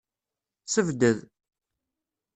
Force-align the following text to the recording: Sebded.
Sebded. 0.73 1.19